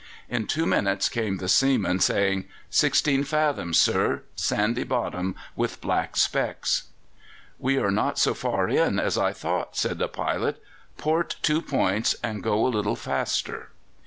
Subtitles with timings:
[0.27, 4.23] In two minutes came the seaman, saying: "Sixteen fathoms, sir.
[4.35, 6.85] Sandy bottom, with black specks."
[7.59, 10.59] "We are not so far in as I thought," said the pilot.
[10.97, 13.69] "Port two points and go a little faster."